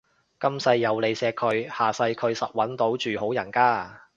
[0.39, 4.01] 今世有你錫佢，下世佢實搵到住好人家